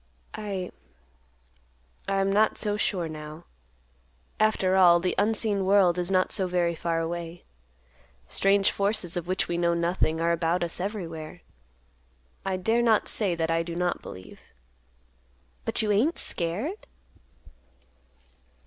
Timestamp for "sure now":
2.75-3.43